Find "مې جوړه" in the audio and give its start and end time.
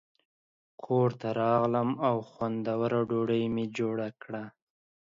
3.55-4.07